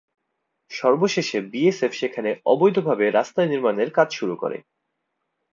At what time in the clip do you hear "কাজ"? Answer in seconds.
3.97-4.07